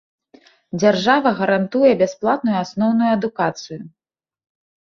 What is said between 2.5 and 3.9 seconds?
асноўную адукацыю.